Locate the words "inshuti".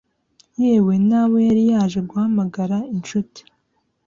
2.95-3.41